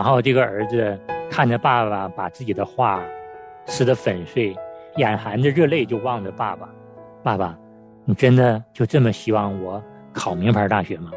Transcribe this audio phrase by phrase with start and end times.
[0.00, 0.98] 然后这个儿子
[1.30, 3.04] 看着爸爸把自己的画
[3.66, 4.56] 撕得粉碎，
[4.96, 6.66] 眼含着热泪就望着爸爸
[7.22, 7.54] ：“爸爸，
[8.06, 11.10] 你真的就这么希望我考名牌大学吗？”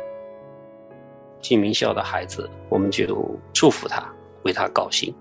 [1.39, 4.03] 进名校的孩子，我们就祝福他，
[4.43, 5.13] 为他高兴；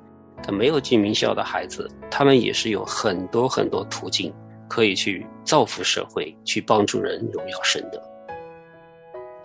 [0.43, 4.35] 但没有进名校的孩子，他们也是有很多很多途径
[4.69, 8.03] 可以去造福社会，去帮助人，荣耀神的。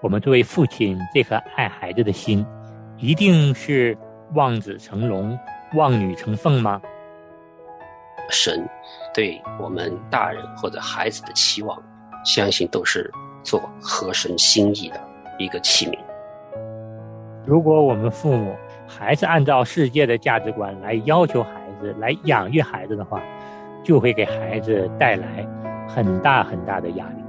[0.02, 2.44] 我们作为父亲，这颗爱孩子的心，
[2.98, 3.96] 一定是
[4.34, 5.38] 望子成龙、
[5.76, 6.82] 望女成凤吗？
[8.30, 8.68] 神
[9.14, 11.82] 对我们大人或者孩子的期望，
[12.26, 13.10] 相信都是
[13.42, 15.00] 做合神心意的
[15.38, 15.98] 一个器皿。
[17.46, 18.54] 如果我们父母
[18.86, 23.22] 还是按照世界的价值观来要求孩子、来养育孩子的话，
[23.82, 25.48] 就会给孩子带来
[25.88, 27.24] 很大很大的压力。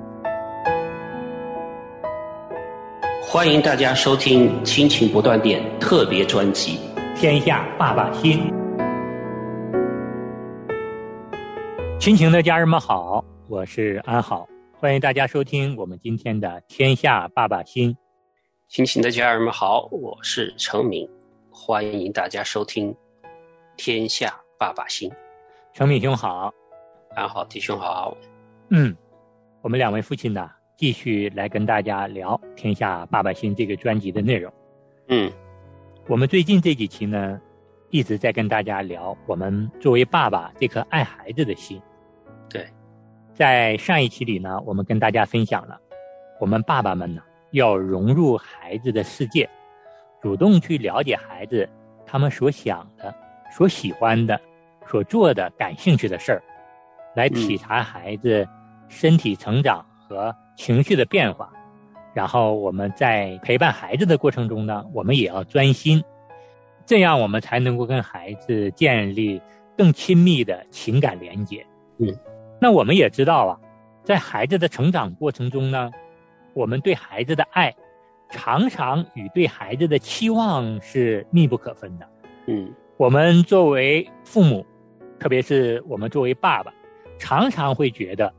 [3.22, 6.78] 欢迎大家收听《亲情不断电》特别专辑
[7.20, 8.48] 《天下爸爸心》。
[11.98, 17.92] 亲情的家人们好，我是安好，欢迎大家收听我们今天的《天下爸爸心》。
[18.68, 21.10] 亲情的家人们好，我是程敏，
[21.50, 22.94] 欢迎大家收听
[23.76, 25.10] 《天下爸爸心》。
[25.72, 26.54] 程敏兄好，
[27.16, 28.16] 安好弟兄好。
[28.70, 28.96] 嗯，
[29.60, 30.48] 我们两位父亲呢？
[30.76, 34.52] 继续来跟大家聊《天下爸爸心》这个专辑的内容。
[35.08, 35.28] 嗯，
[36.08, 37.38] 我们最近这几期呢，
[37.90, 41.78] 一直在跟大家聊我们作为爸爸这颗爱孩子的心。
[42.48, 42.66] 对，
[43.34, 45.78] 在上一期里呢，我们跟大家分享了，
[46.40, 47.20] 我们爸爸们呢
[47.50, 49.46] 要融入孩子的世界，
[50.22, 51.68] 主动去了解孩子
[52.06, 53.14] 他们所想的、
[53.50, 54.40] 所喜欢的、
[54.86, 56.42] 所做的、感兴趣的事儿，
[57.14, 58.48] 来体察孩子
[58.88, 60.34] 身体成长和。
[60.56, 61.52] 情绪的变化，
[62.14, 66.02] 然后我们在陪伴孩子的过程中呢，我们也要专心，
[66.84, 69.40] 这样我们才能够跟孩子建立
[69.76, 71.64] 更亲密的情感连接。
[71.98, 72.08] 嗯，
[72.60, 73.60] 那我们也知道啊，
[74.02, 75.90] 在孩子的成长过程中呢，
[76.54, 77.74] 我们对孩子的爱，
[78.30, 82.08] 常常与对孩子的期望是密不可分的。
[82.46, 84.66] 嗯，我们作为父母，
[85.20, 86.72] 特别是我们作为爸爸，
[87.18, 88.32] 常常会觉得。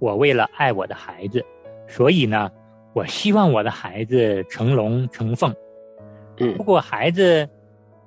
[0.00, 1.44] 我为了爱我的孩子，
[1.88, 2.48] 所以呢，
[2.98, 5.54] 我希望我的孩子成龙成凤。
[6.38, 7.48] 嗯，如果孩子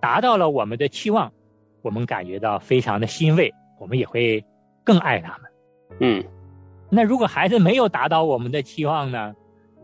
[0.02, 1.32] 达到了我们的期望，
[1.82, 3.50] 我们感觉到非常的欣慰，
[3.80, 4.44] 我们也会
[4.84, 5.52] 更爱他们。
[6.02, 6.22] 嗯，
[6.90, 9.34] 那如果孩子没有达到我们的期望呢？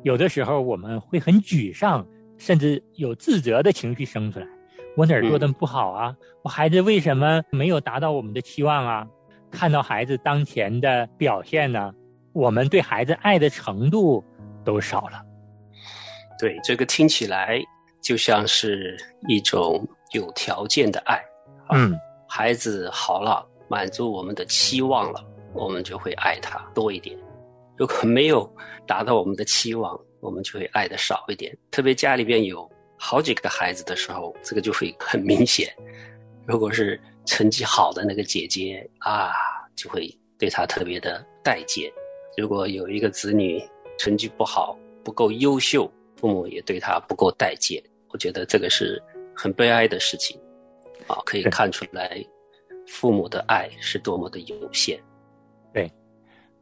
[0.04, 2.06] 有的时候我们会很沮丧，
[2.38, 4.48] 甚至有自责的情绪生出来。
[4.98, 6.14] 我哪儿做的不好啊？
[6.44, 9.08] 我孩子为什么没有达到我们的期望啊？
[9.52, 11.94] 看到孩子当前的表现呢，
[12.34, 14.22] 我们对孩子爱的程度
[14.68, 15.24] 都少了。
[16.38, 17.58] 对，这个听起来
[18.04, 18.98] 就像是
[19.30, 21.24] 一种有条件的爱。
[21.74, 21.98] 嗯，
[22.28, 25.24] 孩子好了，满足我们的期望了，
[25.54, 27.18] 我们就会爱他多一点。
[27.78, 28.46] 如果没有
[28.86, 31.58] 达到我们的期望，我们就会爱的少一点。
[31.72, 35.74] 特别家里边有好几个孩子的时候，这个就会很明显。
[36.46, 39.32] 如果是成绩好的那个姐姐啊，
[39.78, 41.90] 就会对她特别的待见；
[42.38, 43.64] 如果有一个子女
[43.98, 47.82] 成绩不好、不够优秀，父母也对他不够待见。
[48.10, 49.02] 我觉得这个是
[49.36, 50.40] 很悲哀的事情，
[51.08, 52.24] 啊，可以看出来
[52.88, 55.00] 父母的爱是多么的有限。
[55.74, 55.92] 对，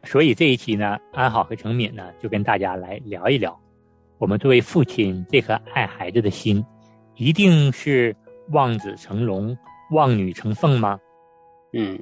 [0.03, 3.57] 所以这一期呢，安好和程敏呢，就跟大家来聊一聊，
[4.17, 6.65] 我们作为父亲这颗爱孩子的心，
[7.15, 8.15] 一定是
[8.51, 9.55] 望子成龙。
[9.91, 10.99] 望女成凤吗？
[11.73, 12.01] 嗯，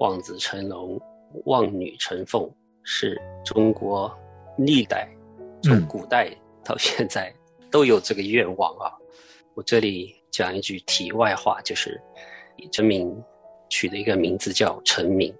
[0.00, 1.00] 望子成龙，
[1.46, 2.46] 望女成凤
[2.90, 4.10] 是中国
[4.56, 5.06] 历代
[5.62, 6.34] 从古代
[6.64, 7.30] 到现在
[7.70, 8.90] 都有这个愿望啊。
[9.52, 12.00] 我这里讲一句题外话，就是
[12.72, 13.14] 陈明
[13.68, 15.34] 取的一个名字叫陈明，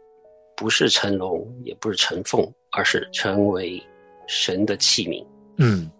[0.55, 3.83] 不是成龙，也不是成凤，而是成为
[4.27, 5.27] 神的器皿。
[5.57, 5.91] 嗯，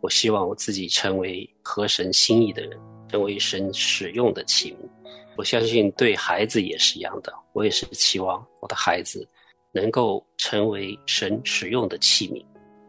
[0.00, 2.78] 我希望我自己成为合神心意的人。
[3.08, 4.88] 成为神使用的器皿，
[5.36, 7.30] 我相信对孩子也是一样的。
[7.52, 9.28] 我也是期望我的孩子
[9.72, 12.44] 能够成为神使用的器皿，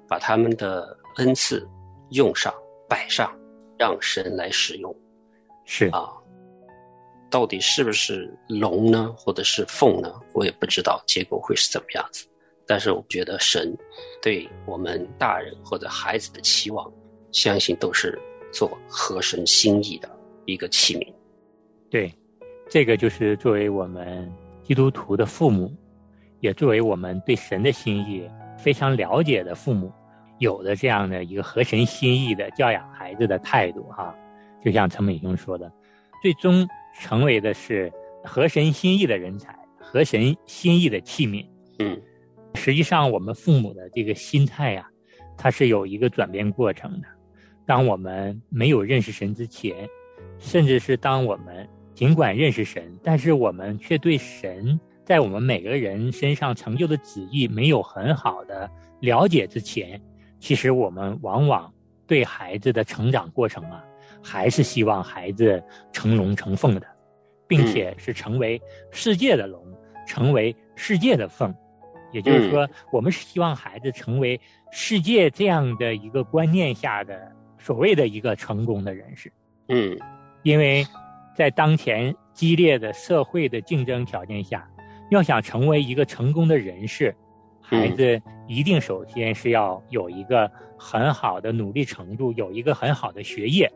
[0.08, 1.68] 把他们的恩赐
[2.12, 2.54] 用上、
[2.88, 3.34] 摆上，
[3.80, 4.96] 让神来使用。
[5.66, 6.12] 是啊，
[7.32, 10.14] 到底是不是龙呢，或者是凤呢？
[10.34, 12.28] 我也不知道结果会是怎么样子。
[12.68, 13.76] 但是我觉得神
[14.22, 16.92] 对我们大人或者孩子的期望，
[17.32, 18.20] 相信都是。
[18.56, 20.08] 做合神心意的
[20.46, 21.12] 一个器皿，
[21.90, 22.14] 对，
[22.70, 24.32] 这个就是作为我们
[24.62, 25.76] 基督徒的父母，
[26.44, 29.90] 也作为我们对神的心意非常了解的父母，
[30.40, 34.14] 有的这样的一个合神心意的教养孩子的态度哈。
[34.62, 35.72] 就像陈美兄说的，
[36.22, 36.68] 最终
[37.00, 37.90] 成为的是
[38.26, 41.46] 合神心意的人才，合神心意的器皿。
[41.80, 41.98] 嗯，
[42.56, 44.86] 实际上我们父母的这个心态呀，
[45.38, 47.08] 它是有一个转变过程的。
[47.66, 49.88] 当我们没有认识神之前，
[50.40, 58.70] 甚至是当我们尽管认识神，但是我们却对神在我们每个人身上成就的旨意没有很好的
[59.02, 60.02] 了解之前，
[60.40, 61.72] 其实我们往往
[62.08, 63.84] 对孩子的成长过程啊，
[64.24, 65.62] 还是希望孩子
[65.92, 66.88] 成龙成凤的，
[67.48, 68.62] 并且是成为
[68.92, 69.62] 世界的龙，
[70.08, 71.54] 成为世界的凤。
[72.14, 74.40] 也就是说，我们是希望孩子成为
[74.72, 79.34] 世界这样的一个观念下的所谓的一个成功的人士。
[79.68, 79.98] 嗯，
[80.44, 80.86] 因为
[81.36, 84.70] 在当前激烈的社会的竞争条件下，
[85.14, 87.16] 要想成为一个成功的人士，
[87.62, 93.72] 孩子一定首先是要有一个很好的努力程度，有一个很好的学业。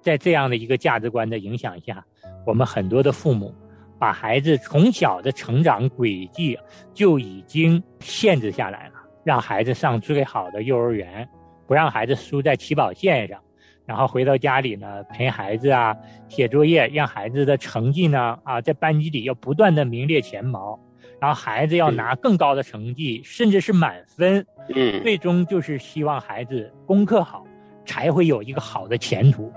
[0.00, 2.04] 在这样的一个价值观的影响下，
[2.44, 3.54] 我们很多的父母。
[3.98, 6.54] 把孩子从小的成长轨迹
[6.92, 11.26] 就已经限制下来了，让孩子上最好的幼儿园，
[11.66, 13.42] 不让孩子输在起跑线上，
[13.86, 15.96] 然后回到家里呢陪孩子啊
[16.28, 20.78] 写作业，让孩子的成绩呢啊在班级里要不断的名列前茅，
[21.20, 24.44] 然后孩子要拿更高的成绩，甚至是满分，
[24.74, 27.46] 嗯，最终就是希望孩子功课好，
[27.84, 29.52] 才会有一个好的前途，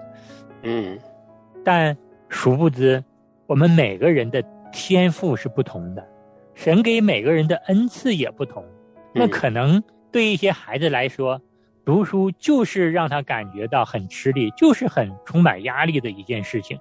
[0.61, 0.97] 嗯，
[1.65, 1.97] 但
[2.29, 3.03] 殊不知。
[3.47, 6.07] 我们每个人的天赋是不同的，
[6.53, 8.63] 神给每个人的恩赐也不同。
[9.11, 9.81] 那可能
[10.11, 11.41] 对一些孩子来说，
[11.85, 16.79] 读书就是让他感觉到很吃力，就是很充满压力的一件事情。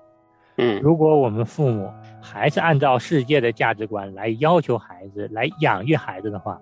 [0.56, 1.90] 嗯，如果我们父母
[2.20, 6.60] 还是按照世界的价值观来要求孩子、来养育孩子的话，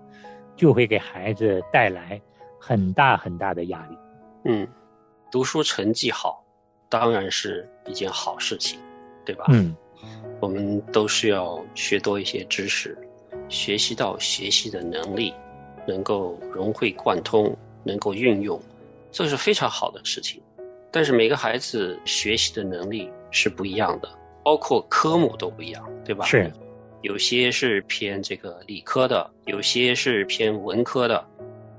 [0.55, 2.21] 就会给孩子带来
[2.59, 3.97] 很大很大的压力。
[4.45, 4.67] 嗯，
[5.31, 6.43] 读书成绩好，
[6.89, 8.79] 当然是一件好事情，
[9.25, 9.45] 对吧？
[9.49, 9.75] 嗯。
[10.39, 12.95] 我们都是要学多一些知识，
[13.49, 15.33] 学习到学习的能力，
[15.87, 17.57] 能够融会贯通，
[17.87, 18.61] 能够运用，
[19.11, 20.41] 这是非常好的事情。
[20.91, 24.09] 但是每个孩子学习的能力是不一样的，
[24.43, 26.25] 包括科目都不一样，对吧？
[26.25, 26.51] 是，
[27.01, 31.25] 有些是偏这个理科的，有些是偏文科的，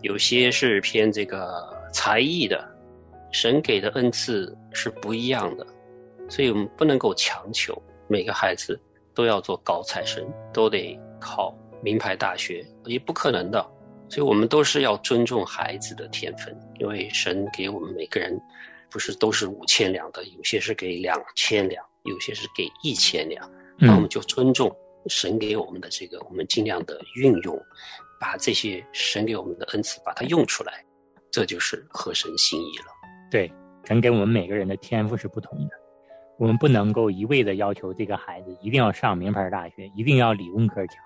[0.03, 2.63] 有些是偏这个才艺的，
[3.33, 5.67] 神给的恩赐是不一样的，
[6.29, 7.81] 所以我们不能够强求。
[8.07, 8.79] 每个孩子
[9.15, 13.67] 都要做高材生，都得考名牌大学，也不可能的。
[14.09, 18.41] 所以，我们都是要尊重孩子的天分，因为神给我们每个人，
[18.91, 23.51] 不是都是五千两的，有些是给两千两，有些是给一千两。
[23.77, 24.75] 那我们就尊重
[25.07, 27.57] 神给我们的这个，我们尽量的运用，
[28.19, 30.85] 把这些神给我们的恩赐把它用出来，
[31.31, 32.87] 这就是合神心意了。
[33.31, 33.53] 对，
[33.85, 35.71] 神给我们每个人的天赋是不同的。
[36.39, 40.97] 我们不能够一味的要求这个孩子一定要上名牌大学，一定要理工科强，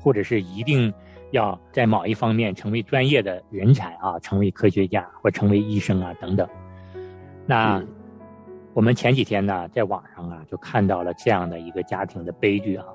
[0.00, 0.92] 或者是一定
[1.32, 6.48] 要在某一方面成为专业的人才啊，成为科学家或成为医生啊等等。
[7.44, 7.84] 那
[8.72, 12.86] 我们前几天呢，在网上啊就看到了这样的一个家庭的悲剧啊。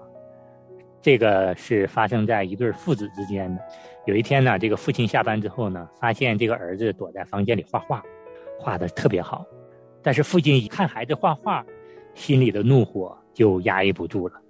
[1.01, 3.61] 这个是发生在一对父子之间的。
[4.05, 8.01] 有一天呢，这个父亲下班之后呢，发现这个儿子躲在房间里画画，
[8.57, 9.45] 画的特别好，
[10.01, 11.65] 但是父亲一看孩子画画。
[12.13, 14.41] 心里的怒火就压抑不住了，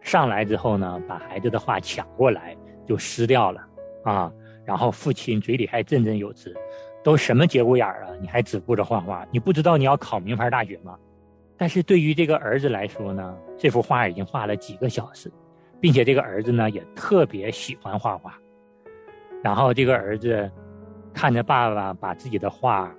[0.00, 3.60] 上来之后呢，把孩子的画抢过来就撕掉了，
[4.04, 4.32] 啊，
[4.64, 6.54] 然后父亲嘴里还振振有词
[7.02, 9.26] ：“都什么节骨眼儿啊，你还只顾着画画？
[9.30, 10.98] 你不知道你要考名牌大学吗？”
[11.56, 15.30] 但是对于这个儿子来说呢，这幅画已经画了几个小时，
[15.80, 18.36] 并且这个儿子呢也特别喜欢画画。
[19.42, 20.50] 然后这个儿子
[21.12, 22.92] 看着爸爸把自己的画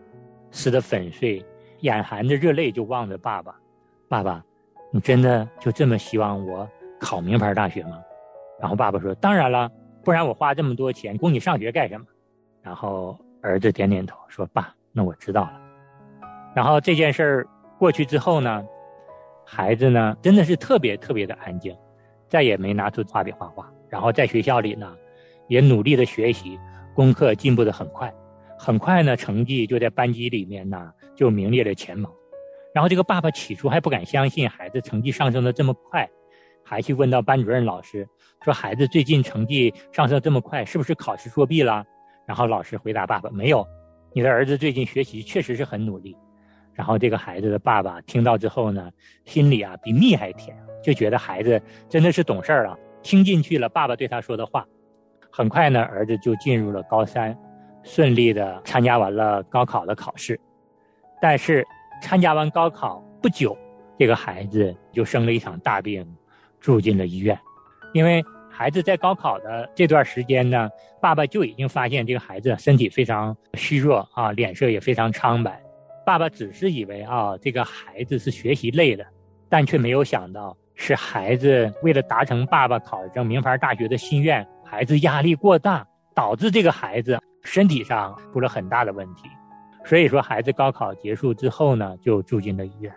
[0.52, 1.44] 撕得粉碎，
[1.80, 3.54] 眼含着热泪就望着爸爸。
[4.08, 4.44] 爸爸，
[4.92, 8.02] 你真的就这么希望我考名牌大学吗？
[8.64, 9.70] 然后爸爸说：“当然了，
[10.06, 12.06] 不然我花这么多钱供你上学干什么？”
[12.64, 15.62] 然后儿子点点头说：“爸，那我知道了。”
[16.56, 18.66] 然后这件事儿过去之后呢，
[19.46, 21.76] 孩子呢真的是特别特别的安静，
[22.30, 23.70] 再也没拿出画笔画画。
[23.90, 24.96] 然后在学校里呢，
[25.50, 26.58] 也努力的学习，
[26.96, 28.14] 功课进步的很快，
[28.58, 32.10] 很快呢成绩就在班级里面呢就名列了前茅。
[32.74, 36.10] 然后这个爸爸起初还不敢相信孩子成绩上升的这么快，
[36.64, 38.08] 还去问到班主任老师，
[38.42, 41.84] 说孩子最近成绩上升这么快，是不是考试作弊了？
[42.26, 43.68] 然后老师回答爸爸没有，
[44.14, 46.18] 你的儿子最近学习确实是很努力。
[46.74, 48.90] 然后这个孩子的爸爸听到之后呢，
[49.26, 54.66] 心里啊比蜜还甜，就觉得孩子真的是懂事儿了，听进去了爸爸对他说的话。
[55.32, 57.38] 很快呢，儿子就进入了高三，
[57.84, 60.40] 顺利的参加完了高考的考试，
[61.22, 61.66] 但是。
[62.02, 63.58] 参加完高考不久，
[63.98, 66.06] 这个孩子就生了一场大病，
[66.64, 67.40] 住进了医院。
[67.94, 70.68] 因为孩子在高考的这段时间呢，
[71.00, 75.62] 爸爸就已经发现这个孩子身体非常虚弱啊，脸色也非常苍白。
[76.06, 79.06] 爸爸只是以为啊，这个孩子是学习累了，
[79.48, 89.30] 但却没有想到是孩子为了达成爸爸考上名牌大学的心愿，孩子压力过大，导致这个孩子身体上出了很大的问题。
[89.86, 92.94] 所以说，孩子高考结束之后呢，就住进了医院。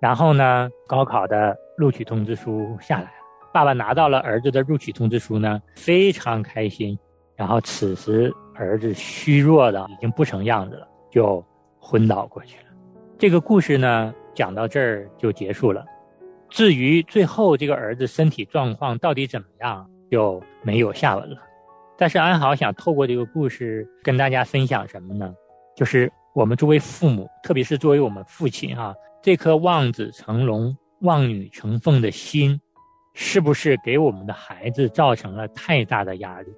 [0.00, 3.10] 然后呢，高考的录取通知书下来了，
[3.52, 6.98] 爸爸拿到了儿子的录取通知书呢，非常开心。
[7.34, 11.44] 然后此时儿子虚弱的已经不成样子了，就。
[11.88, 12.64] 昏倒过去了，
[13.16, 15.84] 这个故事呢讲到这儿就结束了。
[16.48, 21.36] 至于最后这个儿子身体状况到底怎么样，就没有下文了。
[21.96, 25.32] 但是安好想透过这个故事跟大家分享什么呢？
[25.76, 32.60] 就是我们作为父母，特别是作为我们父亲哈，这颗望子成龙、望女成凤的心，
[33.14, 36.48] 是不是给我们的孩子造成了太大的压力？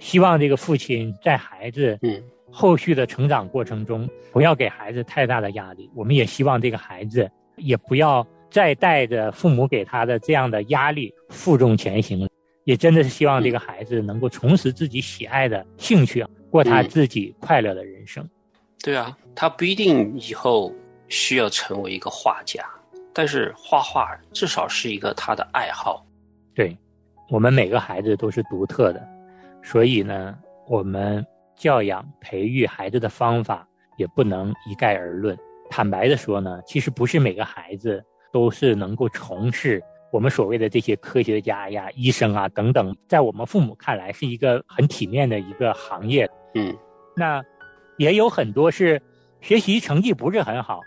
[0.00, 2.20] 希望这个父亲在孩子嗯。
[2.50, 5.88] 后续的成长过程中，不要给孩子太大的压力。
[5.94, 12.28] 我们也希望这个孩子也不要再带着父母给他的这样的压力负重前行了。
[12.64, 18.28] 也真的是希望这个孩子能够重拾自己喜爱的兴趣，过他自己快乐的人生。
[18.82, 20.72] 对啊，他不一定以后
[21.08, 22.64] 需要成为一个画家，
[23.12, 26.04] 但是画画至少是一个他的爱好。
[26.54, 26.76] 对，
[27.30, 29.08] 我们每个孩子都是独特的，
[29.62, 31.24] 所以呢，我们。
[31.54, 35.38] 教养培育孩子的方法也不能一概而论。
[35.70, 46.28] 坦白的说呢，其实不是每个孩子都是能够从事我们所谓的这些科学家呀、医生啊等等，在我们父母看来是一个很体面的一个行业。
[46.54, 46.76] 嗯，
[47.14, 47.40] 那
[48.02, 49.00] 也有很多是
[49.40, 50.80] 学习成绩不是很好，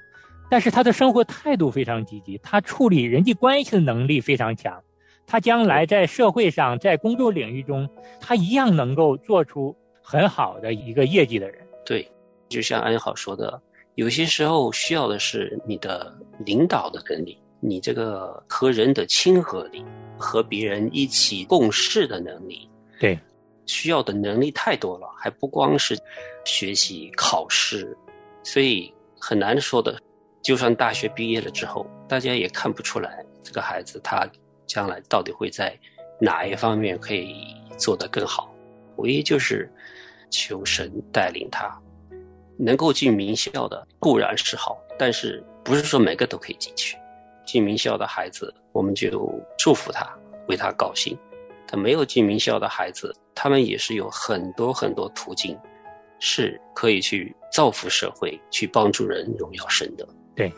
[0.52, 4.84] 但是他的生活态度非常积极，他处理人际关系的能力非常强，
[5.26, 9.76] 他将来在社会上在工作领域中，他一样能够做出。
[10.08, 12.08] 很好的一个业绩的人，对，
[12.48, 13.60] 就像安好说的，
[13.96, 19.84] 有些时候需要的是你的领导的能力，你这个和人的亲和力，
[20.16, 22.70] 和别人一起共事的能力。
[23.00, 23.18] 对，
[23.66, 25.98] 需要的能力太多了，还不光是
[26.46, 27.98] 学习考试，
[28.44, 30.00] 所以很难说的。
[30.42, 34.28] 就算大学毕业了之后，大家也看不出来这个孩子他
[34.68, 35.78] 将来到底会在
[36.20, 38.54] 哪一方面可以做得更好，
[38.98, 39.72] 唯一就是。
[40.32, 41.80] 求神带领他，
[42.58, 46.98] 能够进名校的固然是好，但是不是说每个都可以进去。
[47.46, 50.12] 进名校的孩子，我们就祝福他，
[50.48, 51.18] 为他高兴。
[51.68, 55.58] 他没有进名校的孩子，他们也是有很多很多途径，
[56.20, 60.08] 是可以去造福社会、去帮助人、荣耀神的。
[60.36, 60.52] 对。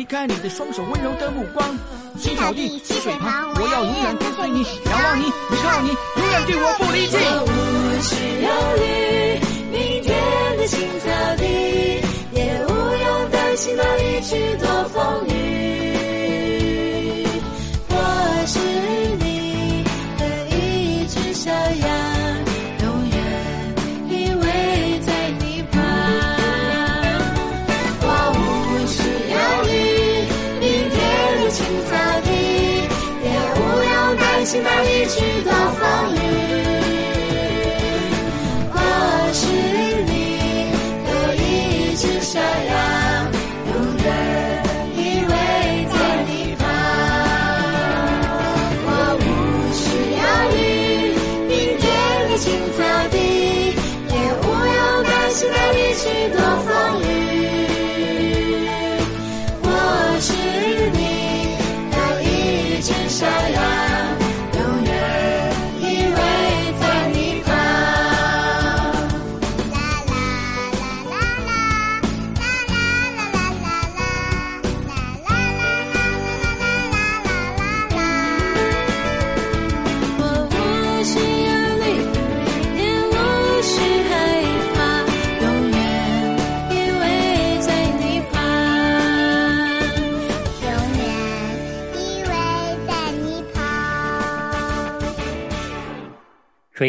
[0.00, 1.76] 离开你的双手，温柔的目光。
[2.18, 7.18] 青草地，溪水旁，我要永远跟随你，仰望你，依靠你，永远对我不离弃。
[7.20, 7.52] 我不
[8.00, 8.48] 需要
[8.80, 9.29] 你，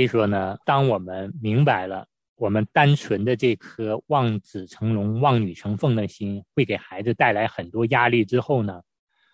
[0.01, 8.81] 以说呢，当我们明白了我们单纯的这颗望子成龙、望女成凤的心会给孩子带来很多压力之后呢，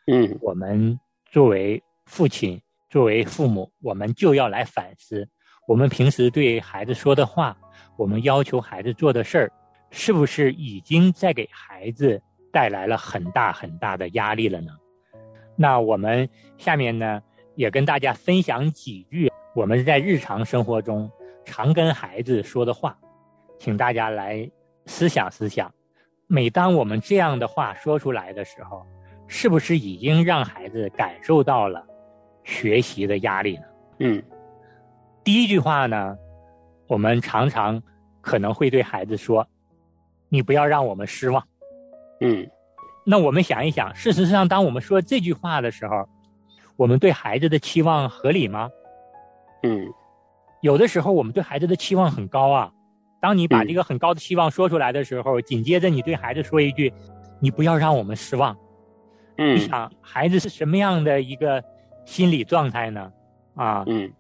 [0.05, 0.99] 嗯我们
[1.31, 5.27] 作为父亲、作为父母，我们就要来反思，
[5.67, 7.57] 我们平时对孩子说的话，
[7.97, 9.51] 我们要求孩子做的事儿，
[9.89, 14.71] 是不是已经在给孩子带来了很大很大的压力了呢？
[15.55, 17.21] 那我们下面呢，
[17.55, 21.11] 也跟大家分享几句我们在日常生活中
[21.43, 22.95] 常跟孩子说的话，
[23.57, 24.47] 请大家来
[24.85, 25.73] 思想思想。
[26.27, 28.85] 每当我们这样的话说出来的时候，
[29.25, 31.83] 是不是已经让孩子感受到了
[32.43, 33.63] 学习的压力呢？
[33.97, 34.23] 嗯
[35.23, 36.15] 第一句话呢，
[36.87, 37.81] 我们常常
[38.21, 39.47] 可能会对孩子说
[40.29, 41.43] ：“你不要让我们失望。
[42.21, 42.47] 嗯”
[43.03, 46.07] 那我们想一想，事实上，当我们说这句话的时候，
[46.75, 48.69] 我们对孩子的期望合理吗？
[49.63, 49.87] 嗯
[50.61, 52.71] 有的时候，我们对孩子的期望很高啊。
[53.19, 56.91] 当你把嗯这个很高的期望说出来的时候，紧接着你对孩子说一句
[57.39, 58.55] ：“你不要让我们失望。”
[59.37, 61.63] 你嗯想，孩子是什么样的一个
[62.05, 63.11] 心理状态呢？
[63.55, 64.11] 啊，嗯，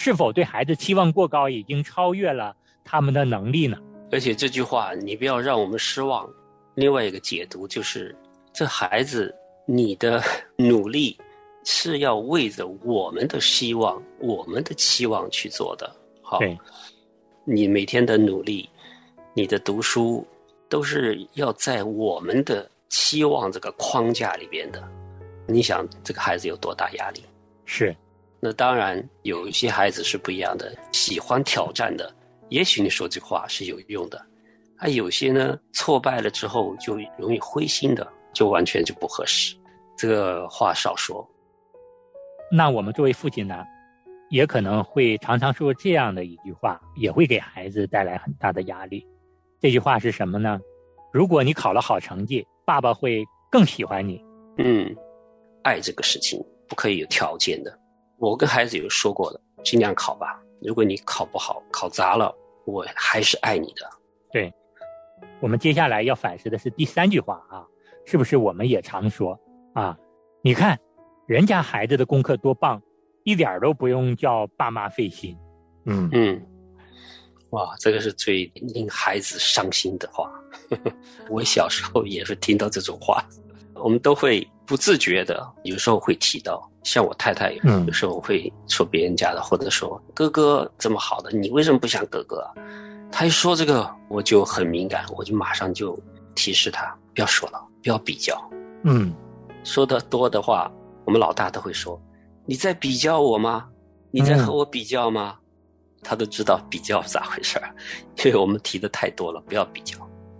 [0.00, 2.54] 是否对孩子期望过高，已经超越了
[2.84, 3.78] 他们的能力呢？
[4.10, 6.28] 而且这句话你不要让我们失望。
[6.74, 8.14] 另外一个解读就是，
[8.52, 9.34] 这孩子
[9.66, 10.22] 你的
[10.56, 11.18] 努力
[11.64, 15.94] 是要为着我们的希望、我们的期望去做的。
[16.20, 16.40] 好，
[17.44, 18.68] 你每天的努力，
[19.34, 20.26] 你的读书，
[20.68, 24.82] 都是要在我们的期望这个框架里边的。
[25.46, 27.22] 你想，这个孩子有多大压力？
[27.64, 27.94] 是，
[28.40, 32.12] 那当然，有一些孩子是不一样的，喜欢挑战的，
[32.48, 34.24] 也许你说这话是有用的。
[34.78, 39.56] 啊，有些呢，挫败了之后就容易灰心的，就完全就不合适。
[39.96, 41.28] 这个话少说。
[42.54, 43.64] 那我们作为父亲呢，
[44.28, 49.06] 也可能会常常说这样的一句话，也会给孩子带来很大的压力。
[49.58, 50.60] 这句话是什么呢？
[51.10, 54.22] 如果你考了好成绩，爸爸会更喜欢你。
[54.58, 54.94] 嗯，
[55.62, 56.38] 爱这个事情
[56.68, 57.74] 不可以有条件的。
[58.18, 60.38] 我跟孩子有说过的，尽量考吧。
[60.60, 62.34] 如果你考不好，考砸了，
[62.66, 63.88] 我还是爱你的。
[64.30, 64.52] 对，
[65.40, 67.64] 我们接下来要反思的是第三句话啊，
[68.04, 69.40] 是不是我们也常说
[69.72, 69.96] 啊？
[70.42, 70.78] 你看，
[71.32, 72.78] 人家孩子的功课多棒，
[73.24, 75.34] 一点儿都不用叫爸妈费心。
[75.86, 76.46] 嗯，嗯，
[77.52, 80.30] 哇，这个是最令孩子伤心的话。
[81.30, 83.24] 我小时候也是听到这种话，
[83.76, 86.70] 我们都会不自觉的，有时候会提到。
[86.82, 92.52] 像我太太，嗯有时候会说别人家的，或者说哥哥这么好的，你为什么不像哥哥啊？
[93.10, 95.98] 他一说这个，我就很敏感，我就马上就
[96.34, 98.38] 提示他不要说了，不要比较。
[98.82, 99.14] 嗯，
[99.64, 100.70] 说的多的话，
[101.04, 102.00] 我们老大都会说
[102.46, 103.68] ：“你在比较我吗？
[104.10, 105.36] 你在和我比较吗？”
[106.04, 107.72] 他都知道比较咋回事儿，
[108.24, 109.96] 因为我们提的太多了，不要比较。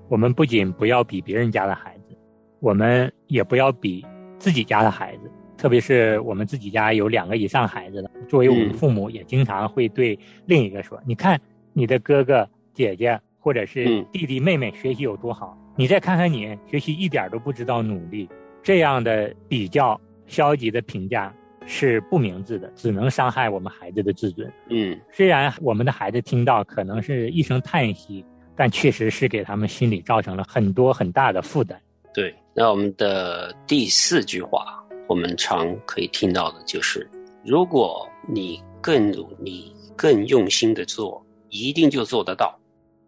[0.09, 2.17] 我们不仅不要比别人家的孩子，
[2.59, 4.05] 我们也不要比
[4.39, 11.41] 自己家的孩子，特别是我们自己家有两个以上孩子的，作为我们嗯父母，也经常会对另一个说：“你看
[11.73, 18.29] 你的哥哥姐姐或者是嗯弟弟妹妹学习有多好，你再看看你学习一点都不知道努力。”
[18.65, 20.01] 这样的比较
[20.33, 21.33] 消极的评价
[21.67, 24.51] 是不明智的，只能伤害我们孩子的自尊。
[24.71, 28.25] 嗯虽然我们的孩子听到可能是一声叹息，
[28.57, 31.81] 但确实是给他们心里造成了很多很大的负担。
[32.15, 32.35] 对。
[32.55, 37.09] 那我们的第四句话，我们常可以听到的就是：
[37.45, 42.59] 如果你更努力、更用心的做，一定就做得到。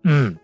[0.05, 0.35] 嗯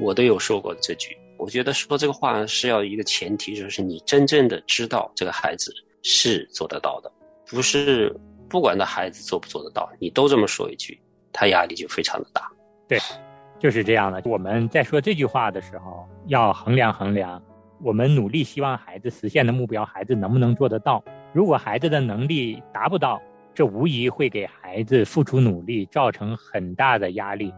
[0.00, 1.16] 我都有说过这句。
[1.36, 7.12] 我觉得说这个话是要一个前提，就是你真正的知道这个孩子是做得到的，
[7.46, 8.14] 不是
[8.48, 11.00] 不管他孩子做不做得到，你都这么说一句，
[11.32, 12.50] 他压力就非常的大。
[12.86, 12.98] 对
[13.58, 14.22] 就是这样的。
[14.24, 17.42] 我们在说这句话的时候，要衡量衡量
[17.82, 21.02] 我们努力希望孩子实现的目标，孩子能不能做得到。
[21.32, 23.20] 如果孩子的能力达不到，
[23.54, 27.52] 这无疑会给孩子付出努力造成很大的压力。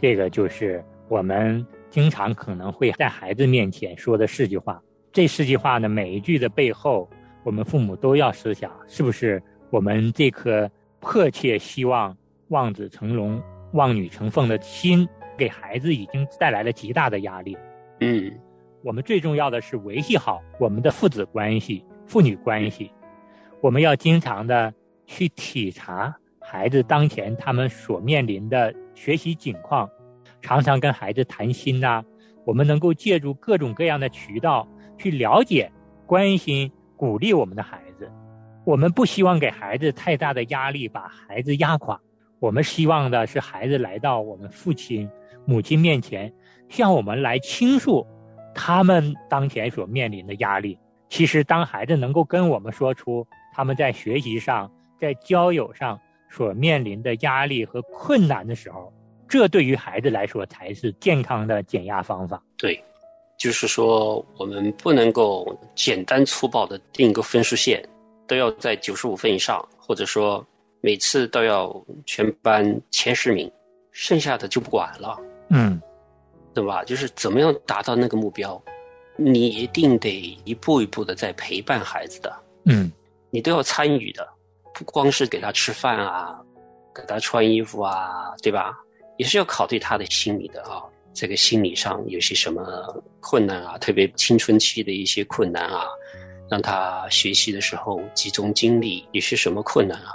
[0.00, 4.80] 这个就是我们经常可能会在孩子面前说的四句话。
[5.12, 7.10] 这四句话呢，每一句的背后，
[7.44, 12.16] 我们父母都要思想，是不是我们这颗迫切希望
[12.48, 17.56] 望子成龙、望女成凤的心，给孩子已经带来了极大的压力。
[18.00, 18.32] 嗯
[18.84, 22.90] 我们最重要的是维系好我们的父子关系、父女关系。
[23.60, 24.74] 我们要经常的
[25.06, 29.88] 去体察孩子当前他们所面临的学习境况，
[30.40, 32.02] 常常跟孩子谈心呐、
[32.44, 34.66] 我们能够借助各种各样的渠道
[34.98, 35.70] 去了解、
[36.04, 36.70] 关心、
[37.02, 38.08] 鼓励我们的孩子。
[38.64, 42.00] 我们不希望给孩子太大的压力，把孩子压垮。
[42.38, 45.10] 我们希望的是孩子来到我们父亲、
[45.44, 46.32] 母亲面前，
[46.68, 48.06] 向我们来倾诉
[48.54, 50.78] 他们当前所面临的压力。
[51.08, 55.98] 其实，当孩子能够跟我们说出他们在学习上、在交友上
[56.30, 58.92] 所面临的压力和困难的时候，
[59.26, 62.40] 这对于孩子来说才是健康的减压方法。
[62.56, 62.80] 对，
[63.38, 67.82] 就是说我们不能够简单粗暴的定一个分数线，
[68.26, 70.44] 都要在九十五分以上，或者说
[70.80, 71.74] 每次都要
[72.06, 73.50] 全班前十名，
[73.90, 75.18] 剩下的就不管了。
[75.50, 75.80] 嗯
[76.54, 76.84] 对吧？
[76.84, 78.62] 就是怎么样达到那个目标，
[79.16, 82.30] 你一定得一步一步的在陪伴孩子的，
[82.66, 82.92] 嗯
[83.30, 84.28] 你都要参与的，
[84.74, 86.38] 不光是给他吃饭啊，
[86.94, 88.78] 给他穿衣服啊，对吧？
[89.16, 90.82] 也是要考虑他的心理的啊，
[91.14, 92.62] 这个心理上有些什么
[93.20, 95.84] 困难啊，特别青春期的一些困难啊，
[96.50, 100.14] 让他学习的时候集中精力有些什么困难啊，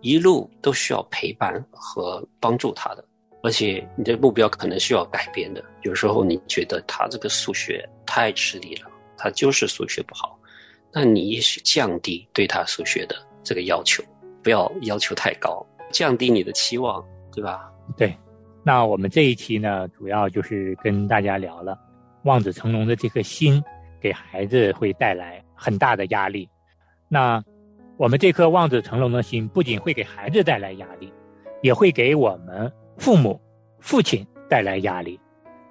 [0.00, 3.04] 一路都需要陪伴和帮助他的。
[3.40, 5.64] 而且你的目标可能需要改变的。
[5.82, 10.38] 有时候你觉得他这个数学太吃力了，他就是数学不好，
[10.92, 14.02] 那你也许降低对他数学的这个要求，
[14.42, 17.70] 不要要求太高，降低你的期望，对吧？
[17.96, 18.14] 对。
[18.64, 21.78] 那我们这一期呢，主要就是跟大家聊了
[22.24, 23.62] 望子成龙的这颗心，
[24.00, 26.48] 给孩子会带来很大的压力。
[27.08, 27.42] 那
[27.96, 31.12] 我们这颗望子成龙的心，不仅会给孩子带来压力，
[31.62, 33.40] 也会给我们父母、
[33.80, 35.18] 父亲带来压力。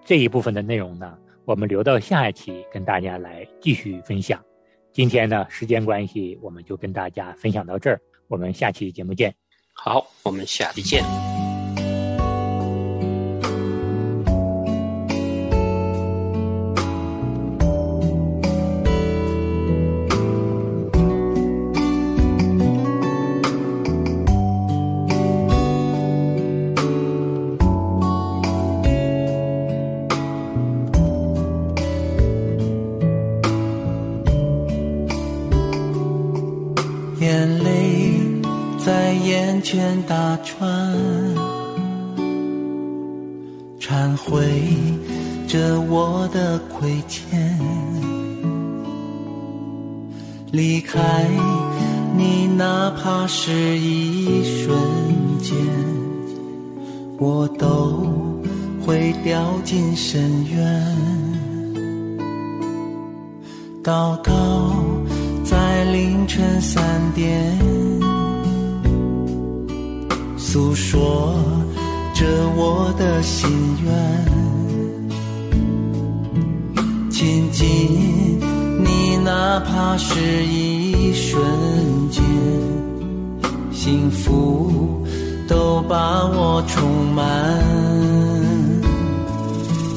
[0.04, 4.41] 这一部分的内容呢，我们留到下一期跟大家来继续分享。
[4.91, 8.02] 今天呢，时间关系，我们就跟大家分享到这儿。
[8.28, 9.34] 我们下期节目见。
[9.73, 11.37] 好，我们下期见。
[53.27, 54.73] 是一瞬
[55.39, 55.53] 间，
[57.19, 58.07] 我都
[58.85, 60.95] 会掉进深渊。
[63.83, 64.31] 祷告
[65.43, 66.81] 在凌晨三
[67.13, 67.59] 点，
[70.37, 71.35] 诉说
[72.13, 73.49] 着我的心
[73.83, 73.93] 愿。
[77.09, 78.39] 亲近
[78.83, 81.41] 你，哪怕是一瞬
[82.09, 82.23] 间，
[83.88, 85.08] 幸福
[85.47, 87.23] 都把我充满。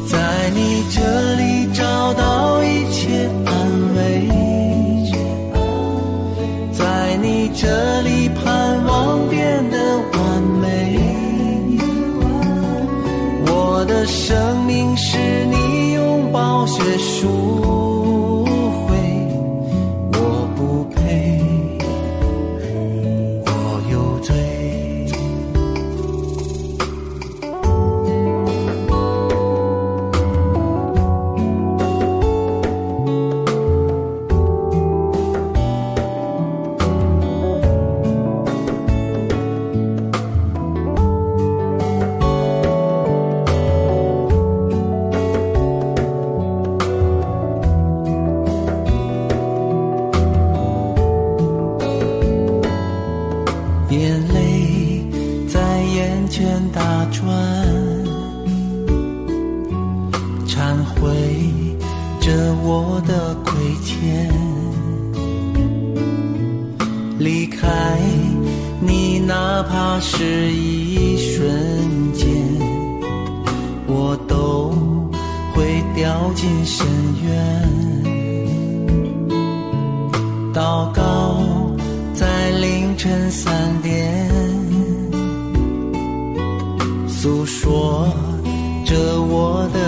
[0.09, 3.53] 在你这里找到一切安
[3.96, 4.31] 慰，
[6.70, 7.66] 在你这
[8.03, 8.09] 里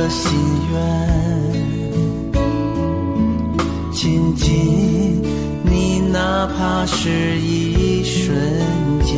[0.03, 0.33] 的心
[0.73, 0.77] 愿。
[3.93, 5.23] 亲近
[5.63, 8.35] 你，哪怕是一瞬
[9.05, 9.15] 间，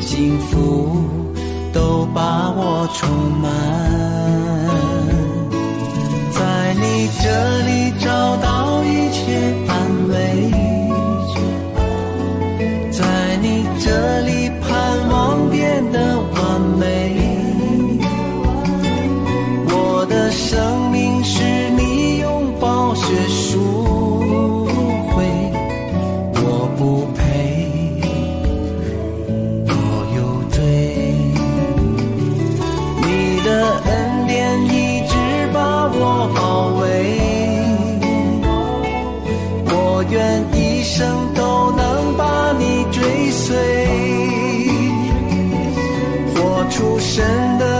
[0.00, 0.98] 幸福
[1.72, 3.08] 都把我充
[3.40, 3.48] 满。
[6.32, 7.24] 在你这
[7.68, 7.75] 里
[46.76, 47.24] 出神
[47.58, 47.75] 的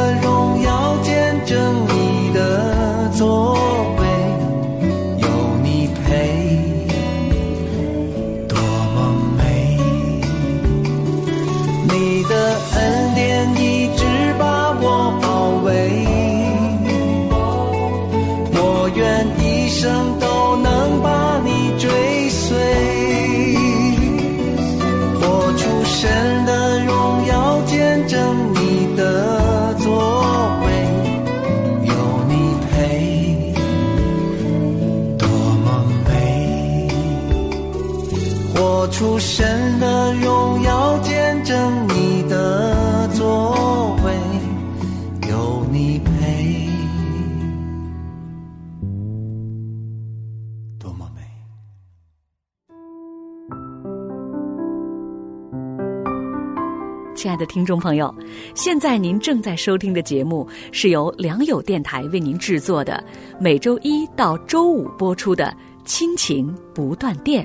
[57.15, 58.15] 亲爱的听众朋友，
[58.55, 63.03] 现在您正在收听的节目是由良友电台为您制作的，
[63.41, 65.47] 每周一到周五播出的
[65.85, 67.45] 《亲情不断电》，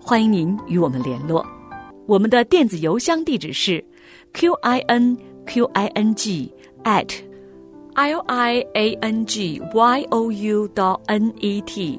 [0.00, 1.44] 欢迎您与我们联络。
[2.06, 3.84] 我们的电子邮箱地址是
[4.34, 6.52] q i n q i n g
[6.84, 7.08] at
[7.94, 11.98] l i a n g y o u dot n e t